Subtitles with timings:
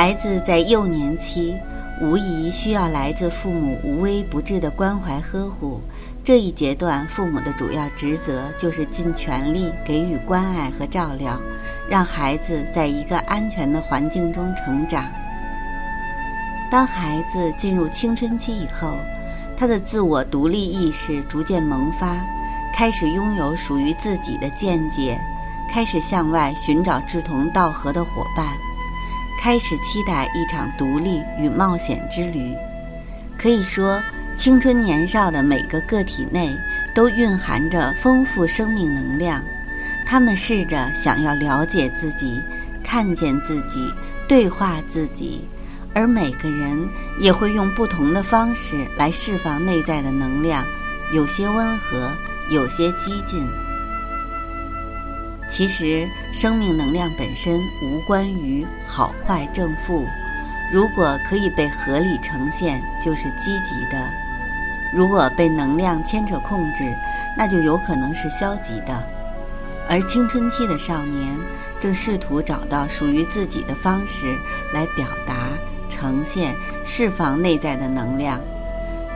[0.00, 1.56] 孩子在幼年期，
[2.00, 5.80] 无疑需要来自父母无微不至的关怀呵护。
[6.22, 11.36] 这一阶段，父母的主要职责就是尽全力给予关爱和照料，
[11.90, 15.04] 让孩子在一个安全的环境中成长。
[16.70, 18.94] 当孩子进入青春期以后，
[19.56, 22.24] 他的自我独立意识逐渐萌发，
[22.72, 25.20] 开始拥有属于自己的见解，
[25.68, 28.46] 开始向外寻找志同道合的伙伴。
[29.40, 32.54] 开始期待一场独立与冒险之旅。
[33.38, 34.02] 可以说，
[34.34, 36.54] 青春年少的每个个体内
[36.94, 39.40] 都蕴含着丰富生命能量。
[40.04, 42.42] 他们试着想要了解自己，
[42.82, 43.92] 看见自己，
[44.26, 45.46] 对话自己，
[45.94, 50.64] 而每个人也会用不同的方式来释放内在的能量，
[51.12, 52.10] 有些温和，
[52.50, 53.46] 有些激进。
[55.48, 60.06] 其实，生命能量本身无关于好坏正负。
[60.70, 63.96] 如果可以被合理呈现，就是积极的；
[64.94, 66.94] 如果被能量牵扯控制，
[67.36, 69.08] 那就有可能是消极的。
[69.88, 71.38] 而青春期的少年
[71.80, 74.38] 正试图找到属于自己的方式
[74.74, 75.48] 来表达、
[75.88, 76.54] 呈现、
[76.84, 78.38] 释放内在的能量。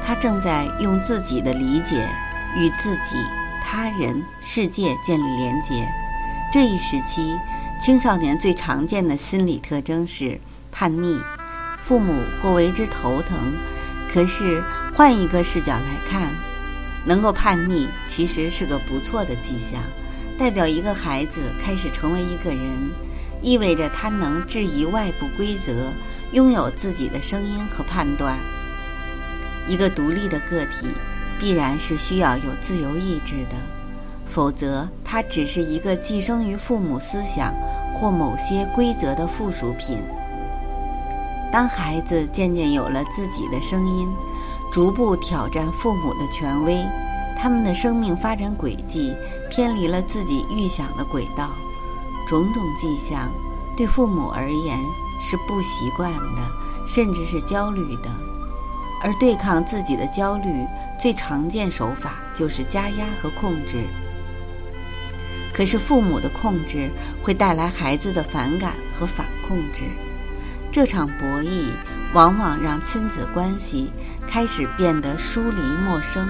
[0.00, 2.08] 他正在用自己的理解
[2.56, 3.16] 与自己、
[3.60, 5.86] 他人、世界建立连结。
[6.52, 7.38] 这一时期，
[7.80, 10.40] 青少年最常见的心理特征是
[10.72, 11.20] 叛逆，
[11.80, 13.54] 父母或为之头疼。
[14.12, 14.60] 可是
[14.92, 16.34] 换一个视角来看，
[17.06, 19.80] 能够叛逆其实是个不错的迹象，
[20.36, 22.90] 代表一个孩子开始成为一个人，
[23.40, 25.92] 意味着他能质疑外部规则，
[26.32, 28.36] 拥有自己的声音和判断。
[29.68, 30.88] 一个独立的个体，
[31.38, 33.54] 必然是需要有自由意志的。
[34.30, 37.52] 否则，他只是一个寄生于父母思想
[37.92, 39.98] 或某些规则的附属品。
[41.52, 44.08] 当孩子渐渐有了自己的声音，
[44.72, 46.86] 逐步挑战父母的权威，
[47.36, 49.16] 他们的生命发展轨迹
[49.50, 51.48] 偏离了自己预想的轨道，
[52.28, 53.28] 种种迹象
[53.76, 54.78] 对父母而言
[55.20, 56.42] 是不习惯的，
[56.86, 58.08] 甚至是焦虑的。
[59.02, 60.66] 而对抗自己的焦虑
[61.00, 63.86] 最常见手法就是加压和控制。
[65.60, 66.90] 可是父母的控制
[67.22, 69.84] 会带来孩子的反感和反控制，
[70.72, 71.68] 这场博弈
[72.14, 73.92] 往往让亲子关系
[74.26, 76.26] 开始变得疏离陌生，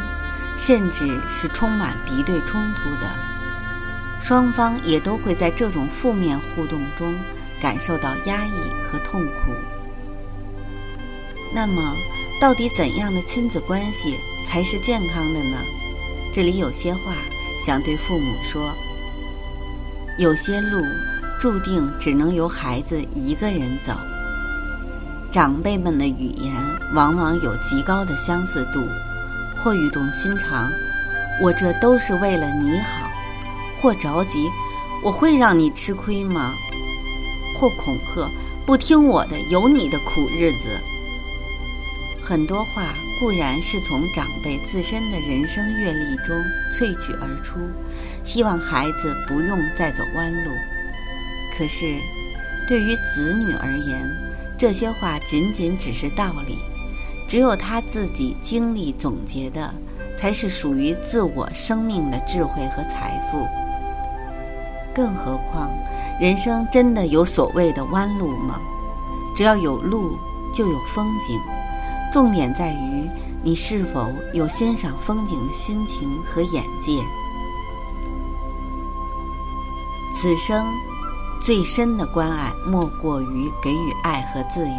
[0.57, 3.09] 甚至是充满敌对冲突的。
[4.19, 7.15] 双方也都会在这种负面互动中
[7.61, 8.51] 感受到压抑
[8.83, 9.55] 和痛苦。
[11.55, 11.95] 那么，
[12.41, 15.57] 到底怎样的亲子关系才是健康的呢？
[16.33, 17.15] 这里有些话
[17.65, 18.75] 想对父母说。
[20.21, 20.85] 有些路
[21.39, 23.95] 注定只能由孩子一个人走。
[25.31, 26.53] 长辈们的语言
[26.93, 28.87] 往往有极高的相似度，
[29.57, 30.71] 或语重心长
[31.41, 33.09] ，“我这都是为了你好”；
[33.81, 34.47] 或着急
[35.03, 36.53] ，“我会让你吃亏吗？”
[37.57, 38.31] 或恐吓
[38.67, 40.79] ，“不听我的，有你的苦日子。”
[42.31, 46.33] 很多话固然是从长辈自身的人生阅历中
[46.73, 47.59] 萃取而出，
[48.23, 50.53] 希望孩子不用再走弯路。
[51.59, 51.99] 可是，
[52.69, 54.09] 对于子女而言，
[54.57, 56.57] 这些话仅仅只是道理，
[57.29, 59.75] 只有他自己经历总结的，
[60.15, 63.45] 才是属于自我生命的智慧和财富。
[64.95, 65.69] 更何况，
[66.21, 68.61] 人生真的有所谓的弯路吗？
[69.37, 70.17] 只要有路，
[70.55, 71.37] 就有风景。
[72.13, 73.09] 重点在于
[73.43, 76.93] 你是否有欣赏风景的心情和眼界。
[80.13, 80.67] 此生
[81.41, 84.75] 最深的关爱，莫过于给予爱和自由。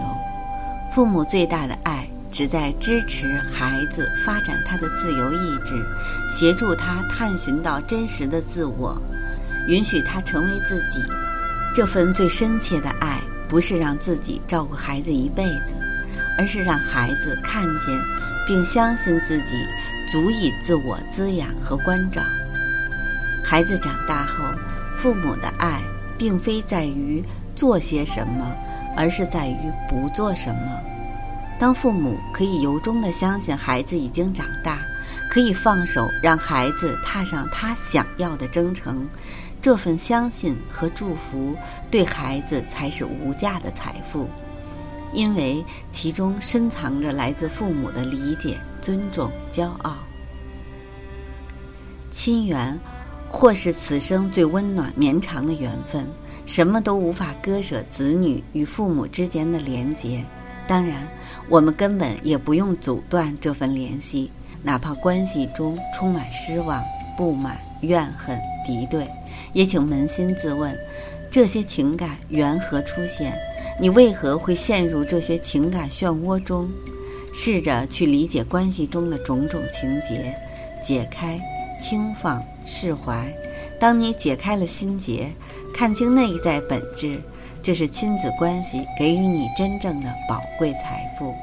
[0.94, 5.84] 父母最大的爱，只在支持孩子发展他的自由意志，
[6.30, 9.02] 协助他探寻到真实的自我，
[9.68, 11.00] 允许他成为自己。
[11.74, 15.74] 这份最深切的爱，不是让自己照顾孩子一辈子。
[16.42, 17.96] 而是让孩子看见，
[18.48, 19.64] 并相信自己
[20.08, 22.20] 足以自我滋养和关照。
[23.44, 24.44] 孩子长大后，
[24.98, 25.80] 父母的爱
[26.18, 27.24] 并非在于
[27.56, 28.44] 做些什么，
[28.98, 30.82] 而是在于不做什么。
[31.60, 34.80] 当父母可以由衷地相信孩子已经长大，
[35.30, 39.08] 可以放手让孩子踏上他想要的征程，
[39.62, 41.56] 这份相信和祝福
[41.92, 44.28] 对孩子才是无价的财富，
[45.14, 49.98] 因为其中深藏着来自父母的理解、尊重、骄傲。
[52.12, 52.78] 亲缘，
[53.30, 56.08] 或是此生最温暖绵长的缘分，
[56.46, 60.24] 什么都无法割舍子女与父母之间的连结。
[60.68, 61.08] 当然，
[61.50, 64.32] 我们根本也不用阻断这份联系，
[64.62, 66.84] 哪怕关系中充满失望、
[67.18, 69.10] 不满、怨恨、敌对，
[69.54, 70.78] 也请扪心自问：
[71.30, 73.38] 这些情感缘何出现？
[73.82, 76.70] 你为何会陷入这些情感漩涡中？
[77.34, 80.38] 试着去理解关系中的种种情节，
[80.80, 81.42] 解开。
[81.80, 83.36] 轻放释怀，
[83.80, 85.34] 当你解开了心结，
[85.74, 87.20] 看清内在本质，
[87.64, 91.34] 这是亲子关系给予你真正的宝贵财富，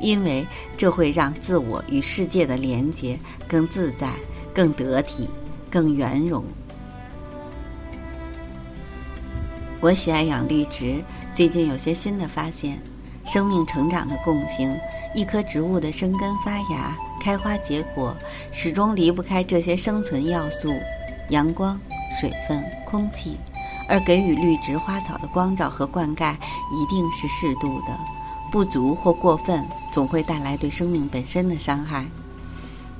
[0.00, 0.44] 因为
[0.76, 3.16] 这会让自我与世界的连结
[3.46, 4.10] 更自在、
[4.52, 5.30] 更得体、
[5.70, 6.42] 更圆融。
[9.78, 12.80] 我喜爱养绿植，最近有些新的发现：
[13.26, 14.74] 生命成长的共性，
[15.14, 16.96] 一棵植物的生根发芽。
[17.20, 18.16] 开花结果
[18.52, 20.72] 始终离不开这些生存要素：
[21.28, 21.78] 阳光、
[22.10, 23.36] 水分、空气。
[23.88, 26.34] 而给予绿植花草的光照和灌溉
[26.72, 27.96] 一定是适度的，
[28.50, 32.06] 不足或过分总会带来对生命本身的伤害。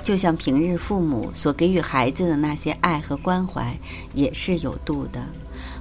[0.03, 3.77] 就像平日父母所给予孩子的那些爱和关怀
[4.13, 5.25] 也是有度的。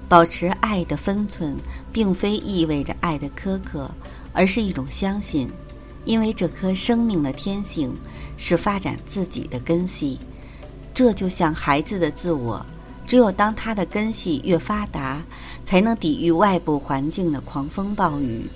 [0.08, 1.58] 保持爱的分寸，
[1.92, 3.90] 并非意味着爱的苛刻，
[4.34, 5.50] 而是一种相信。
[6.06, 7.92] 因为这颗生命的天性
[8.38, 10.20] 是发展自己的根系，
[10.94, 12.64] 这就像孩子的自我，
[13.08, 15.24] 只有当他的根系越发达，
[15.64, 18.48] 才能抵御外部环境的狂风暴雨。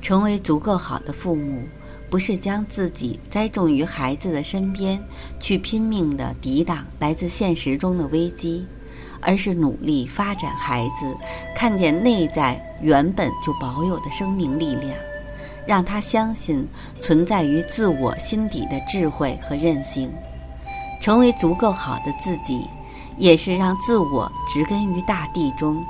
[0.00, 1.62] 成为足够好的父母，
[2.08, 4.98] 不是将自己栽种于孩子的身边，
[5.38, 8.64] 去拼命地抵挡来自现实中的危机，
[9.20, 11.16] 而是努力发展孩子，
[11.54, 14.92] 看见内在原本就保有的生命力量。
[15.66, 16.66] 让他相信
[16.98, 20.10] 存在于自我心底的智慧和韧性，
[20.98, 22.66] 成为足够好的自己，
[23.18, 25.84] 也是让自我植根于大地中，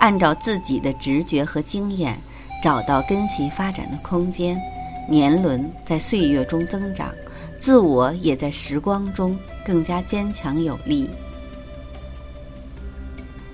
[0.00, 2.18] 按照自己的直觉和经验，
[2.60, 4.60] 找到根系发展的空间。
[5.08, 7.14] 年轮在岁月中增长，
[7.56, 11.08] 自我也在时光中更加坚强有力。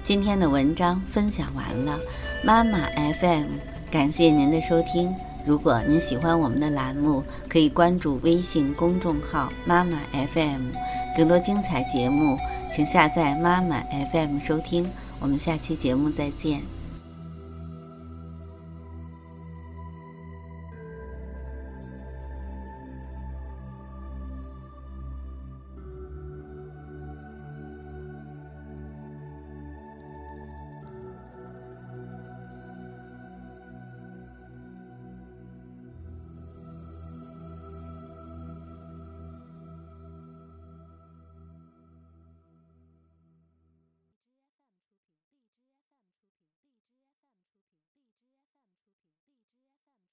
[0.07, 1.99] 今天的文章分享完了，
[2.45, 2.79] 妈妈
[3.19, 3.47] FM，
[3.91, 5.13] 感谢您的收听。
[5.45, 10.71] 如果您喜欢我们的栏目，可以关注微信公众号“妈妈 FM”，
[11.17, 12.39] 更多精彩节目，
[12.71, 13.81] 请下载“妈妈
[14.13, 14.89] FM” 收听。
[15.19, 16.76] 我们下期节目再见。